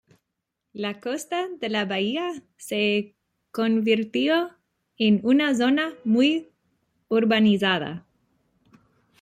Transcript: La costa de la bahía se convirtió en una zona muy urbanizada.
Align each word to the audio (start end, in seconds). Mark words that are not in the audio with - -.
La 0.73 0.99
costa 0.99 1.47
de 1.59 1.69
la 1.69 1.85
bahía 1.85 2.33
se 2.57 3.13
convirtió 3.51 4.49
en 4.97 5.19
una 5.21 5.53
zona 5.53 5.93
muy 6.05 6.49
urbanizada. 7.07 8.03